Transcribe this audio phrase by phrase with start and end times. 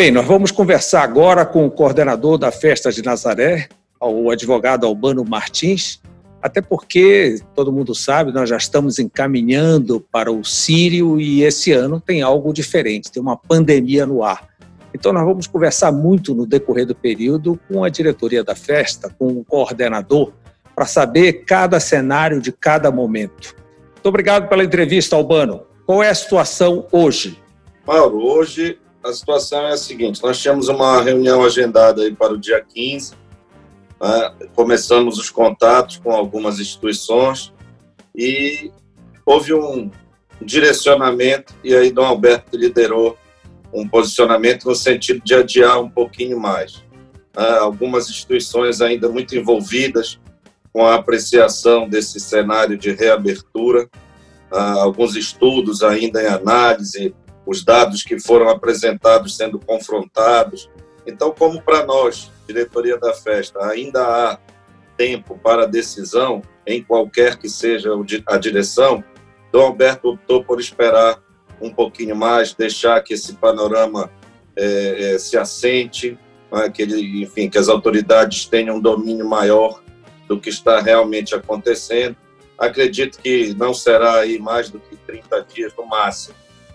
[0.00, 3.68] Bem, nós vamos conversar agora com o coordenador da Festa de Nazaré,
[4.00, 6.00] o advogado Albano Martins,
[6.40, 12.00] até porque todo mundo sabe, nós já estamos encaminhando para o Sírio e esse ano
[12.00, 14.48] tem algo diferente, tem uma pandemia no ar.
[14.94, 19.26] Então, nós vamos conversar muito no decorrer do período com a diretoria da festa, com
[19.26, 20.32] o coordenador,
[20.74, 23.54] para saber cada cenário de cada momento.
[23.96, 25.60] Muito obrigado pela entrevista, Albano.
[25.84, 27.38] Qual é a situação hoje?
[27.86, 32.38] Mauro, hoje a situação é a seguinte: nós tínhamos uma reunião agendada aí para o
[32.38, 33.14] dia 15,
[34.00, 34.32] né?
[34.54, 37.52] começamos os contatos com algumas instituições
[38.14, 38.70] e
[39.24, 39.90] houve um
[40.40, 43.16] direcionamento, e aí Dom Alberto liderou
[43.72, 46.82] um posicionamento no sentido de adiar um pouquinho mais.
[47.36, 47.48] Né?
[47.58, 50.18] algumas instituições ainda muito envolvidas
[50.72, 53.88] com a apreciação desse cenário de reabertura,
[54.52, 57.14] ah, alguns estudos ainda em análise,
[57.46, 60.70] os dados que foram apresentados sendo confrontados.
[61.06, 64.38] Então, como para nós, diretoria da festa, ainda há
[64.96, 67.90] tempo para decisão, em qualquer que seja
[68.26, 69.02] a direção,
[69.50, 71.20] Dom Alberto optou por esperar
[71.60, 74.10] um pouquinho mais, deixar que esse panorama
[74.56, 76.18] é, é, se assente,
[76.52, 79.82] né, que ele, enfim, que as autoridades tenham um domínio maior
[80.28, 82.16] do que está realmente acontecendo.
[82.58, 86.34] Acredito que não será aí mais do que 30 dias no máximo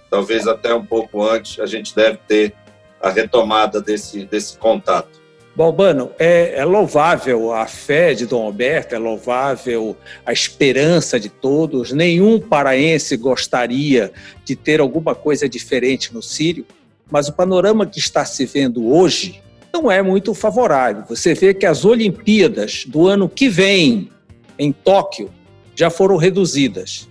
[0.09, 2.53] talvez até um pouco antes, a gente deve ter
[3.01, 5.25] a retomada desse, desse contato.
[5.55, 11.93] Balbano, é, é, louvável a fé de Dom Alberto, é louvável a esperança de todos.
[11.93, 14.11] Nenhum paraense gostaria
[14.43, 16.65] de ter alguma coisa diferente no Sírio,
[17.09, 19.41] mas o panorama que está se vendo hoje
[19.73, 21.05] não é muito favorável.
[21.07, 24.09] Você vê que as Olimpíadas do ano que vem,
[24.59, 25.31] em Tóquio,
[25.73, 27.07] já foram reduzidas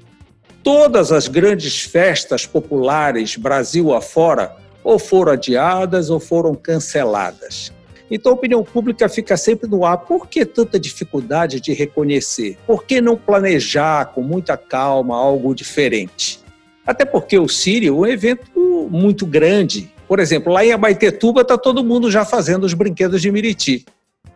[0.64, 7.70] todas as grandes festas populares Brasil afora ou foram adiadas ou foram canceladas.
[8.10, 9.98] Então a opinião pública fica sempre no ar.
[9.98, 12.56] Por que tanta dificuldade de reconhecer?
[12.66, 16.40] Por que não planejar com muita calma algo diferente?
[16.86, 19.90] Até porque o Sírio é um evento muito grande.
[20.08, 23.84] Por exemplo, lá em Abaitetuba está todo mundo já fazendo os brinquedos de Miriti.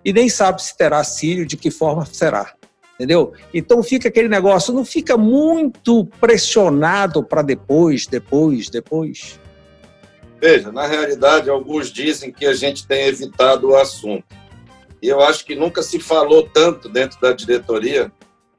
[0.04, 2.52] E nem sabe se terá Sírio, de que forma será
[2.98, 3.32] entendeu?
[3.54, 9.38] Então fica aquele negócio, não fica muito pressionado para depois, depois, depois.
[10.40, 14.24] Veja, na realidade, alguns dizem que a gente tem evitado o assunto.
[15.00, 18.10] E eu acho que nunca se falou tanto dentro da diretoria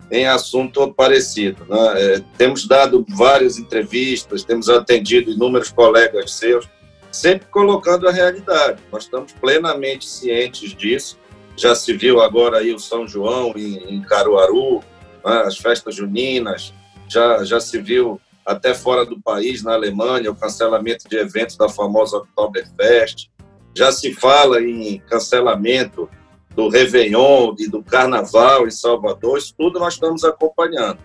[0.09, 1.65] em assunto parecido.
[1.67, 1.77] Né?
[2.01, 6.67] É, temos dado várias entrevistas, temos atendido inúmeros colegas seus,
[7.11, 8.81] sempre colocando a realidade.
[8.91, 11.17] Nós estamos plenamente cientes disso
[11.59, 14.79] já se viu agora aí o São João em, em Caruaru,
[15.25, 16.73] né, as festas juninas,
[17.07, 21.67] já, já se viu até fora do país, na Alemanha, o cancelamento de eventos da
[21.67, 23.29] famosa Oktoberfest,
[23.75, 26.09] já se fala em cancelamento
[26.55, 30.99] do Réveillon e do Carnaval em Salvador, isso tudo nós estamos acompanhando.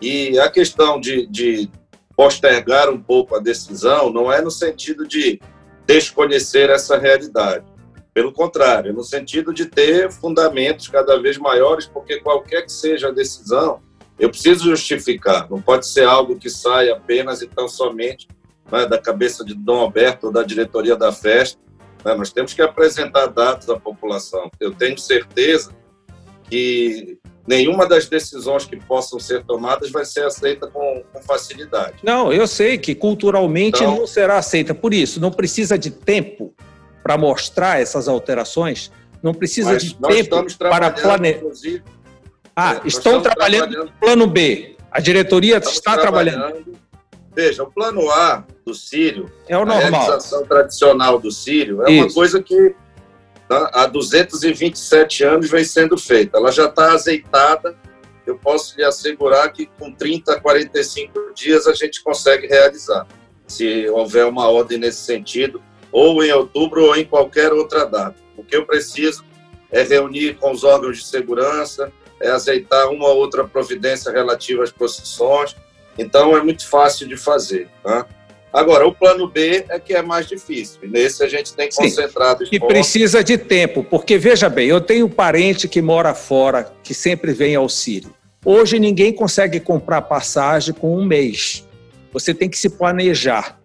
[0.00, 1.70] E a questão de, de
[2.16, 5.40] postergar um pouco a decisão não é no sentido de
[5.86, 7.64] desconhecer essa realidade,
[8.12, 13.12] pelo contrário, no sentido de ter fundamentos cada vez maiores, porque qualquer que seja a
[13.12, 13.80] decisão,
[14.18, 15.48] eu preciso justificar.
[15.50, 18.28] Não pode ser algo que saia apenas e tão somente
[18.70, 21.58] né, da cabeça de Dom Alberto ou da diretoria da festa.
[22.04, 24.50] Né, nós temos que apresentar dados à população.
[24.60, 25.72] Eu tenho certeza
[26.48, 31.96] que nenhuma das decisões que possam ser tomadas vai ser aceita com, com facilidade.
[32.02, 34.74] Não, eu sei que culturalmente então, não será aceita.
[34.74, 36.52] Por isso, não precisa de tempo
[37.02, 38.90] para mostrar essas alterações,
[39.22, 41.40] não precisa Mas de tempo para planejar.
[42.54, 44.76] Ah, é, estão trabalhando, trabalhando no plano B.
[44.90, 46.40] A diretoria está trabalhando.
[46.40, 46.80] trabalhando.
[47.34, 49.78] Veja, o plano A do Sírio, é o normal.
[49.78, 52.04] a realização tradicional do Sírio, é Isso.
[52.04, 52.74] uma coisa que
[53.48, 56.38] tá, há 227 anos vem sendo feita.
[56.38, 57.76] Ela já está azeitada.
[58.26, 63.06] Eu posso lhe assegurar que com 30, 45 dias a gente consegue realizar.
[63.46, 68.16] Se houver uma ordem nesse sentido, ou em outubro ou em qualquer outra data.
[68.36, 69.24] O que eu preciso
[69.70, 74.70] é reunir com os órgãos de segurança, é aceitar uma ou outra providência relativa às
[74.70, 75.56] procissões.
[75.98, 77.68] Então, é muito fácil de fazer.
[77.82, 78.06] Tá?
[78.52, 80.80] Agora, o plano B é que é mais difícil.
[80.82, 85.10] Nesse a gente tem concentrado E precisa de tempo, porque veja bem, eu tenho um
[85.10, 88.12] parente que mora fora, que sempre vem ao Sírio.
[88.44, 91.66] Hoje ninguém consegue comprar passagem com um mês.
[92.12, 93.59] Você tem que se planejar.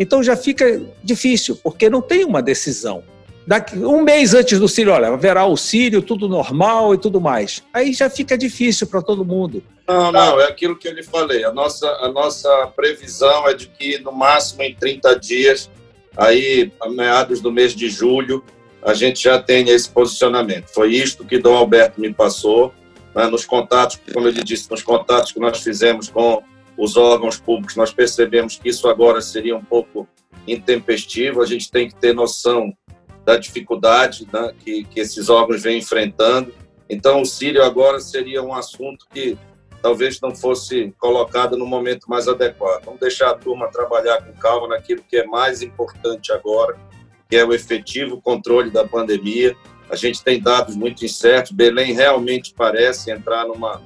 [0.00, 3.04] Então já fica difícil, porque não tem uma decisão.
[3.46, 7.62] Daqui, um mês antes do Sírio, olha, haverá o Sírio, tudo normal e tudo mais.
[7.70, 9.62] Aí já fica difícil para todo mundo.
[9.86, 11.44] Não, não, é aquilo que eu lhe falei.
[11.44, 15.70] A nossa, a nossa previsão é de que, no máximo, em 30 dias,
[16.16, 18.42] aí, a meados do mês de julho,
[18.82, 20.68] a gente já tem esse posicionamento.
[20.68, 22.72] Foi isto que Dom Alberto me passou,
[23.14, 26.42] né, nos contatos, como ele disse, nos contatos que nós fizemos com
[26.80, 30.08] os órgãos públicos, nós percebemos que isso agora seria um pouco
[30.48, 32.72] intempestivo, a gente tem que ter noção
[33.22, 36.54] da dificuldade né, que, que esses órgãos vêm enfrentando.
[36.88, 39.36] Então, o Sírio agora seria um assunto que
[39.82, 42.86] talvez não fosse colocado no momento mais adequado.
[42.86, 46.78] Vamos deixar a turma trabalhar com calma naquilo que é mais importante agora,
[47.28, 49.54] que é o efetivo controle da pandemia.
[49.90, 51.52] A gente tem dados muito incertos.
[51.52, 53.82] Belém realmente parece entrar numa,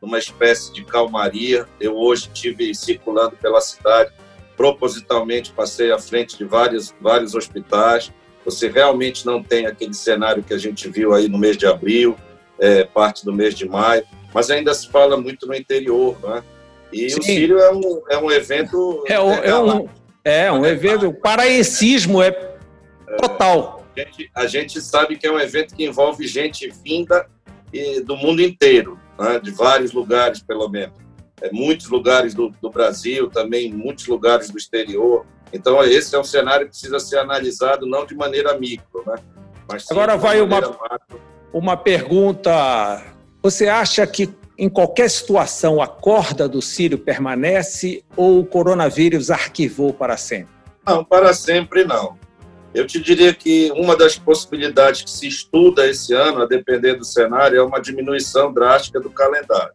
[0.00, 1.66] numa espécie de calmaria.
[1.80, 4.12] Eu hoje tive circulando pela cidade,
[4.56, 8.12] propositalmente passei à frente de vários, vários hospitais.
[8.44, 12.16] Você realmente não tem aquele cenário que a gente viu aí no mês de abril,
[12.58, 16.42] é, parte do mês de maio mas ainda se fala muito no interior, né?
[16.92, 17.18] E Sim.
[17.18, 19.04] o Sírio é um, é um evento.
[19.06, 19.88] É, um, é um,
[20.24, 21.08] é um evento.
[21.08, 22.30] O paraencismo é
[23.20, 23.84] total.
[23.96, 27.26] É, a, gente, a, gente, sabe que é um evento que envolve gente vinda
[28.04, 29.40] do mundo inteiro, né?
[29.40, 30.96] de vários lugares, pelo menos.
[31.40, 35.24] É, muitos lugares do, do Brasil, também muitos lugares do exterior.
[35.52, 39.16] Então, esse é um cenário que precisa ser analisado não de maneira micro, né?
[39.70, 40.60] Mas Agora vai uma,
[41.52, 43.02] uma pergunta
[43.42, 49.92] você acha que em qualquer situação a corda do Sírio permanece ou o coronavírus arquivou
[49.92, 50.52] para sempre?
[50.84, 52.18] Não, para sempre não.
[52.74, 57.04] Eu te diria que uma das possibilidades que se estuda esse ano, a depender do
[57.04, 59.72] cenário, é uma diminuição drástica do calendário.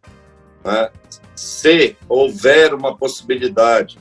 [0.64, 0.90] Né?
[1.36, 3.98] Se houver uma possibilidade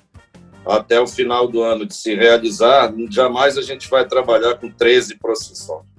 [0.65, 5.17] até o final do ano de se realizar, jamais a gente vai trabalhar com 13
[5.17, 5.93] procissões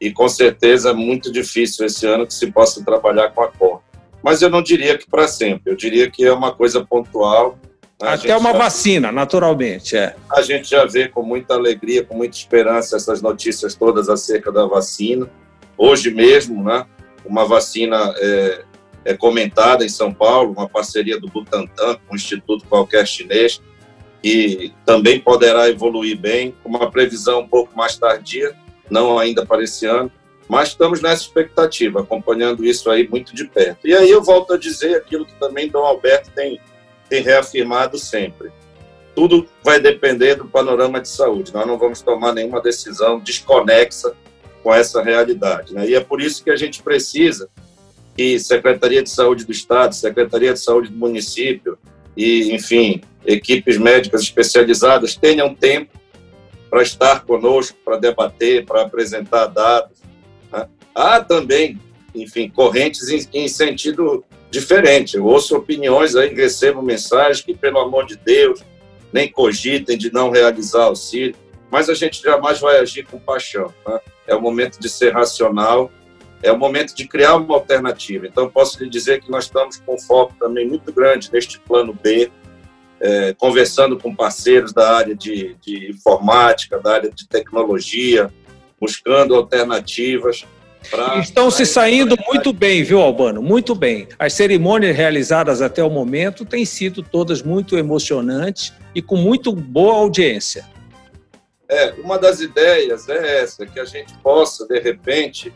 [0.00, 3.82] e com certeza é muito difícil esse ano que se possa trabalhar com a corda.
[4.22, 7.58] Mas eu não diria que para sempre, eu diria que é uma coisa pontual.
[8.00, 10.14] Até uma vacina, naturalmente, é.
[10.30, 14.66] A gente já vê com muita alegria, com muita esperança essas notícias todas acerca da
[14.66, 15.28] vacina.
[15.76, 16.86] Hoje mesmo, né,
[17.24, 18.64] uma vacina é,
[19.04, 23.60] é comentada em São Paulo, uma parceria do Butantan com um instituto qualquer chinês,
[24.22, 28.54] que também poderá evoluir bem, com uma previsão um pouco mais tardia,
[28.88, 30.10] não ainda para esse ano,
[30.48, 33.86] mas estamos nessa expectativa, acompanhando isso aí muito de perto.
[33.86, 36.60] E aí eu volto a dizer aquilo que também Dom Alberto tem,
[37.08, 38.50] tem reafirmado sempre.
[39.14, 41.52] Tudo vai depender do panorama de saúde.
[41.52, 44.14] Nós não vamos tomar nenhuma decisão desconexa
[44.62, 45.74] com essa realidade.
[45.74, 45.88] Né?
[45.88, 47.48] E é por isso que a gente precisa
[48.16, 51.78] que Secretaria de Saúde do Estado, Secretaria de Saúde do município
[52.16, 55.98] e, enfim, equipes médicas especializadas tenham tempo
[56.68, 59.98] para estar conosco, para debater, para apresentar dados.
[60.52, 60.68] Né?
[60.94, 61.80] Há também,
[62.14, 65.16] enfim, correntes em, em, sentido diferente.
[65.16, 68.62] Eu ouço opiniões aí, recebo mensagens que, pelo amor de Deus,
[69.12, 71.34] nem cogitem de não realizar auxílio,
[71.70, 73.72] mas a gente jamais vai agir com paixão.
[73.86, 74.00] Né?
[74.26, 75.90] É o momento de ser racional,
[76.42, 78.26] é o momento de criar uma alternativa.
[78.26, 82.30] Então, posso lhe dizer que nós estamos com foco também muito grande neste plano B,
[83.00, 88.32] é, conversando com parceiros da área de, de informática, da área de tecnologia,
[88.80, 90.46] buscando alternativas.
[90.90, 93.42] Pra, Estão se saindo muito bem, viu, Albano?
[93.42, 94.08] Muito bem.
[94.18, 99.94] As cerimônias realizadas até o momento têm sido todas muito emocionantes e com muito boa
[99.94, 100.66] audiência.
[101.68, 105.52] É, uma das ideias é essa, que a gente possa, de repente,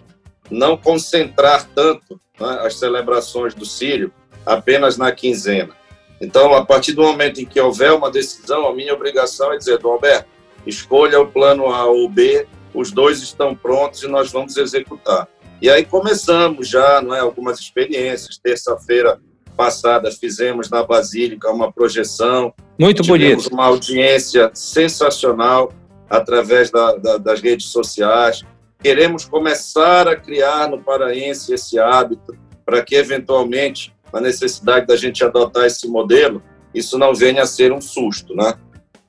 [0.50, 4.12] não concentrar tanto né, as celebrações do Sírio
[4.44, 5.74] apenas na quinzena.
[6.20, 9.80] Então, a partir do momento em que houver uma decisão, a minha obrigação é dizer,
[9.82, 10.28] Alberto,
[10.66, 15.28] escolha o plano A ou B, os dois estão prontos e nós vamos executar.
[15.60, 18.36] E aí começamos já, não é, algumas experiências.
[18.36, 19.20] Terça-feira
[19.56, 22.52] passada fizemos na Basílica uma projeção.
[22.78, 23.52] Muito Tivemos bonito.
[23.52, 25.72] uma audiência sensacional
[26.10, 28.42] através da, da, das redes sociais.
[28.82, 32.36] Queremos começar a criar no paraense esse hábito
[32.66, 36.42] para que, eventualmente, a necessidade da gente adotar esse modelo,
[36.74, 38.54] isso não venha a ser um susto, né?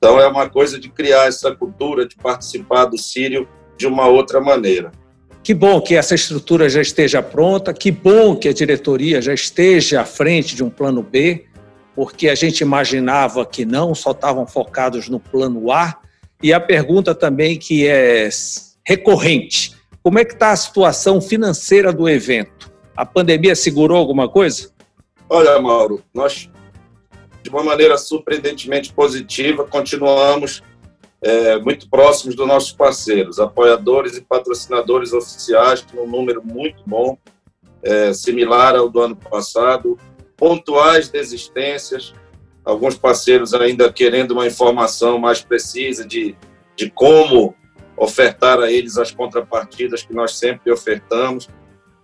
[0.04, 4.38] Então é uma coisa de criar essa cultura de participar do Sírio de uma outra
[4.38, 4.92] maneira.
[5.42, 10.02] Que bom que essa estrutura já esteja pronta, que bom que a diretoria já esteja
[10.02, 11.46] à frente de um plano B,
[11.96, 15.98] porque a gente imaginava que não, só estavam focados no plano A.
[16.42, 18.28] E a pergunta também que é
[18.86, 22.70] recorrente, como é que está a situação financeira do evento?
[22.94, 24.68] A pandemia segurou alguma coisa?
[25.30, 26.50] Olha, Mauro, nós,
[27.44, 30.62] de uma maneira surpreendentemente positiva, continuamos
[31.22, 37.16] é, muito próximos dos nossos parceiros, apoiadores e patrocinadores oficiais, um número muito bom,
[37.82, 39.96] é, similar ao do ano passado,
[40.36, 42.14] pontuais desistências,
[42.64, 46.34] alguns parceiros ainda querendo uma informação mais precisa de
[46.76, 47.54] de como
[47.96, 51.48] ofertar a eles as contrapartidas que nós sempre ofertamos.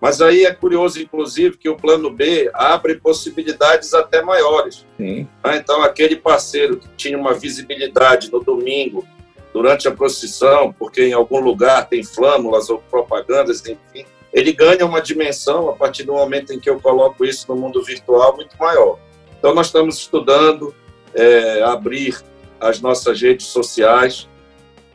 [0.00, 4.86] Mas aí é curioso, inclusive, que o plano B abre possibilidades até maiores.
[4.96, 5.28] Sim.
[5.42, 9.06] Ah, então, aquele parceiro que tinha uma visibilidade no domingo,
[9.52, 15.02] durante a procissão, porque em algum lugar tem flâmulas ou propagandas, enfim, ele ganha uma
[15.02, 18.98] dimensão a partir do momento em que eu coloco isso no mundo virtual muito maior.
[19.38, 20.74] Então, nós estamos estudando
[21.12, 22.22] é, abrir
[22.60, 24.28] as nossas redes sociais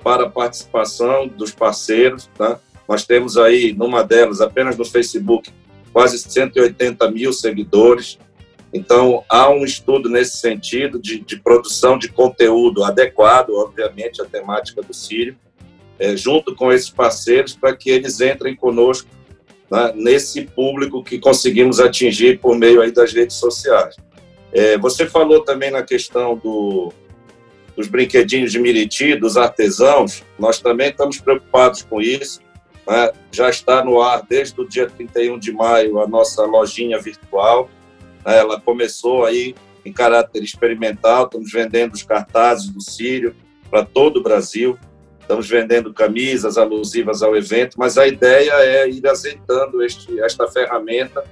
[0.04, 2.30] para a participação dos parceiros.
[2.38, 2.60] Tá?
[2.88, 5.52] Nós temos aí, numa delas, apenas no Facebook,
[5.92, 8.20] quase 180 mil seguidores.
[8.74, 14.82] Então, há um estudo nesse sentido de, de produção de conteúdo adequado, obviamente, à temática
[14.82, 15.38] do Sírio,
[15.98, 19.08] é, junto com esses parceiros, para que eles entrem conosco
[19.72, 23.96] né, nesse público que conseguimos atingir por meio aí das redes sociais.
[24.52, 26.94] É, você falou também na questão do,
[27.76, 32.40] dos brinquedinhos de Miriti, dos artesãos, nós também estamos preocupados com isso.
[32.88, 33.12] Né?
[33.32, 37.70] Já está no ar desde o dia 31 de maio a nossa lojinha virtual.
[38.26, 38.38] Né?
[38.38, 43.36] Ela começou aí em caráter experimental, estamos vendendo os cartazes do Sírio
[43.70, 44.78] para todo o Brasil,
[45.20, 51.24] estamos vendendo camisas alusivas ao evento, mas a ideia é ir azeitando este, esta ferramenta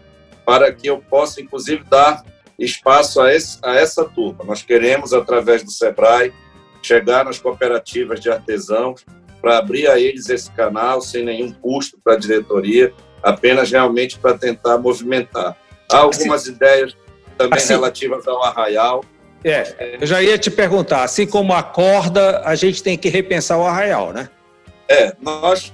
[0.46, 2.24] para que eu possa, inclusive, dar
[2.60, 4.44] espaço a, esse, a essa turma.
[4.44, 6.34] Nós queremos, através do SEBRAE,
[6.82, 9.06] chegar nas cooperativas de artesãos
[9.44, 14.38] para abrir a eles esse canal sem nenhum custo para a diretoria, apenas realmente para
[14.38, 15.58] tentar movimentar.
[15.92, 16.96] Há algumas assim, ideias
[17.38, 19.04] também assim, relativas ao arraial.
[19.44, 23.58] É, eu já ia te perguntar, assim como a corda, a gente tem que repensar
[23.58, 24.30] o arraial, né?
[24.88, 25.74] É, nós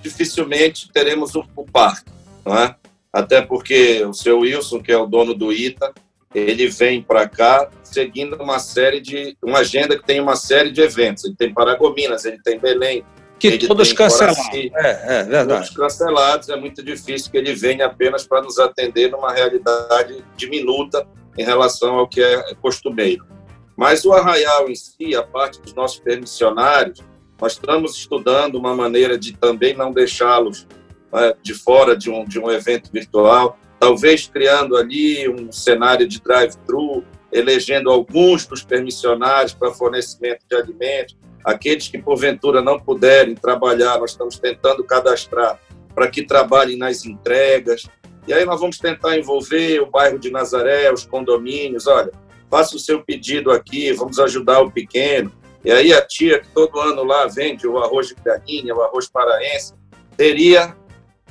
[0.00, 2.10] dificilmente teremos o, o parque,
[2.46, 2.74] não é?
[3.16, 5.94] até porque o seu Wilson, que é o dono do ITA,
[6.38, 10.82] ele vem para cá seguindo uma série de uma agenda que tem uma série de
[10.82, 11.24] eventos.
[11.24, 13.02] Ele tem Paragominas, ele tem Belém,
[13.38, 14.38] que todos cancelados.
[14.52, 15.48] É, é verdade.
[15.48, 16.48] Todos cancelados.
[16.50, 21.06] É muito difícil que ele venha apenas para nos atender numa realidade diminuta
[21.38, 23.26] em relação ao que é costumeiro.
[23.74, 27.02] Mas o arraial em si, a parte dos nossos permissionários,
[27.40, 30.66] nós estamos estudando uma maneira de também não deixá-los
[31.12, 36.20] né, de fora de um, de um evento virtual, talvez criando ali um cenário de
[36.20, 44.00] drive-thru, elegendo alguns dos permissionários para fornecimento de alimentos, aqueles que porventura não puderem trabalhar,
[44.00, 45.60] nós estamos tentando cadastrar
[45.94, 47.86] para que trabalhem nas entregas.
[48.26, 52.10] E aí nós vamos tentar envolver o bairro de Nazaré, os condomínios, olha,
[52.50, 55.30] faça o seu pedido aqui, vamos ajudar o pequeno.
[55.64, 59.08] E aí a tia que todo ano lá vende o arroz de galinha, o arroz
[59.08, 59.74] paraense,
[60.16, 60.74] teria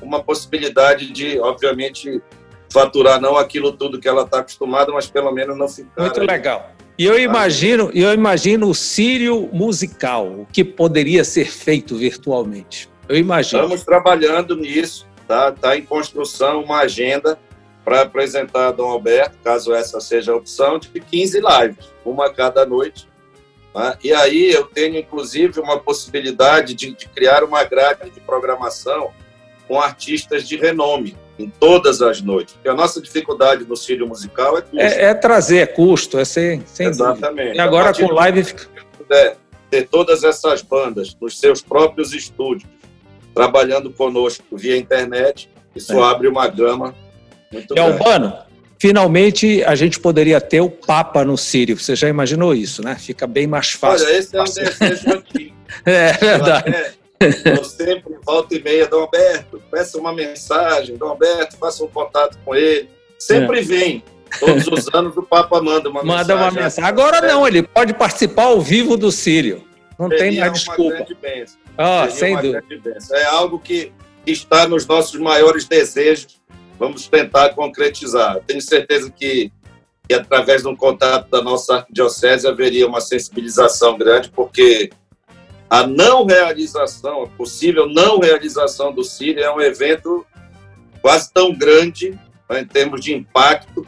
[0.01, 2.21] uma possibilidade de, obviamente,
[2.75, 6.01] faturar não aquilo tudo que ela está acostumada, mas pelo menos não ficar.
[6.01, 6.27] Muito aí.
[6.27, 6.71] legal.
[6.97, 12.89] E eu imagino, eu imagino o Sírio musical, o que poderia ser feito virtualmente.
[13.07, 13.63] Eu imagino.
[13.63, 15.49] Estamos trabalhando nisso, tá?
[15.49, 17.39] Está em construção uma agenda
[17.83, 22.65] para apresentar a Dom Alberto, caso essa seja a opção, de 15 lives, uma cada
[22.65, 23.07] noite.
[23.73, 23.97] Tá?
[24.03, 29.11] E aí eu tenho, inclusive, uma possibilidade de, de criar uma grade de programação
[29.67, 32.53] com artistas de renome em todas as noites.
[32.53, 34.79] Porque a nossa dificuldade no Círio Musical é custo.
[34.79, 37.35] É, é trazer, é custo, é sem, sem Exatamente.
[37.35, 37.55] Dúvida.
[37.55, 38.43] E agora com live...
[38.43, 38.67] Fica...
[39.11, 39.35] É,
[39.69, 42.69] ter todas essas bandas nos seus próprios estúdios,
[43.33, 46.03] trabalhando conosco via internet, isso é.
[46.03, 46.95] abre uma gama
[47.51, 47.91] muito e grande.
[47.91, 48.33] Albano,
[48.79, 51.77] finalmente a gente poderia ter o Papa no Sírio.
[51.77, 52.95] Você já imaginou isso, né?
[52.95, 54.07] Fica bem mais fácil.
[54.07, 55.55] Olha, esse é um desejo antigo.
[55.83, 56.95] É verdade.
[57.19, 62.37] Eu sempre, volta e meia, Dom Alberto, peça uma mensagem, Dom Alberto, faça um contato
[62.43, 62.89] com ele.
[63.17, 63.63] Sempre é.
[63.63, 64.03] vem.
[64.39, 66.35] Todos os anos o Papa manda uma manda mensagem.
[66.35, 66.89] Manda uma mensagem.
[66.89, 69.63] Agora não, ele pode participar ao vivo do Sírio.
[69.97, 71.05] Não Seria tem mais desculpa.
[71.77, 72.63] Oh, sem dúvida.
[73.13, 73.93] É algo que
[74.25, 76.41] está nos nossos maiores desejos.
[76.77, 78.41] Vamos tentar concretizar.
[78.45, 79.51] Tenho certeza que,
[80.07, 84.89] que através de um contato da nossa arquidiocese haveria uma sensibilização grande, porque
[85.69, 90.25] a não realização, a possível não realização do Círio é um evento
[91.01, 92.17] quase tão grande
[92.49, 93.85] né, em termos de impacto.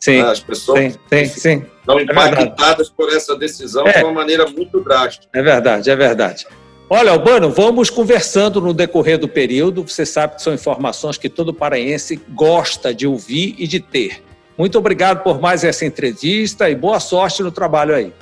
[0.00, 3.98] Sim, né, as pessoas sim, sim, é impactadas é por essa decisão é.
[3.98, 5.26] de uma maneira muito drástica.
[5.34, 6.46] É verdade, é verdade.
[6.90, 9.82] Olha, Albano, vamos conversando no decorrer do período.
[9.82, 14.22] Você sabe que são informações que todo paraense gosta de ouvir e de ter.
[14.56, 18.12] Muito obrigado por mais essa entrevista e boa sorte no trabalho aí.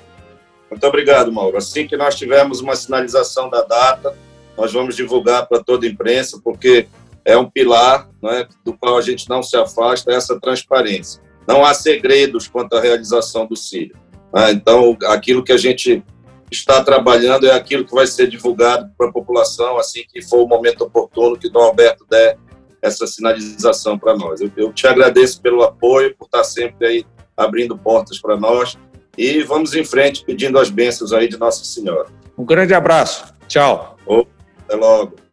[0.71, 1.57] Muito obrigado, Mauro.
[1.57, 4.17] Assim que nós tivermos uma sinalização da data,
[4.57, 6.89] nós vamos divulgar para toda a imprensa, porque
[7.25, 11.23] é um pilar né, do qual a gente não se afasta, essa transparência.
[11.47, 13.93] Não há segredos quanto à realização do CIRI.
[14.33, 14.53] Né?
[14.53, 16.03] Então, aquilo que a gente
[16.51, 20.47] está trabalhando é aquilo que vai ser divulgado para a população assim que for o
[20.47, 22.39] momento oportuno que o Dom Alberto der
[22.81, 24.41] essa sinalização para nós.
[24.41, 27.07] Eu, eu te agradeço pelo apoio, por estar sempre aí
[27.37, 28.79] abrindo portas para nós
[29.17, 32.07] e vamos em frente pedindo as bênçãos aí de Nossa Senhora.
[32.37, 33.25] Um grande abraço.
[33.49, 33.97] Tchau.
[34.67, 35.26] Até logo.